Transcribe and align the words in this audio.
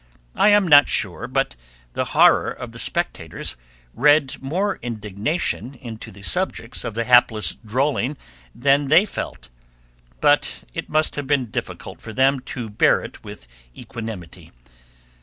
I 0.33 0.49
am 0.49 0.67
not 0.67 0.87
sure 0.89 1.27
but 1.27 1.55
the 1.93 2.05
horror 2.05 2.49
of 2.49 2.71
the 2.71 2.79
spectators 2.79 3.55
read 3.93 4.41
more 4.41 4.77
indignation 4.81 5.75
into 5.75 6.09
the 6.11 6.23
subjects 6.23 6.83
of 6.83 6.95
the 6.95 7.03
hapless 7.03 7.53
drolling 7.63 8.17
than 8.55 8.87
they 8.87 9.05
felt. 9.05 9.49
But 10.19 10.63
it 10.73 10.89
must 10.89 11.17
have 11.17 11.27
been 11.27 11.51
difficult 11.51 12.01
for 12.01 12.13
them 12.13 12.39
to 12.49 12.67
bear 12.71 13.03
it 13.03 13.23
with 13.23 13.45
equanimity. 13.77 14.51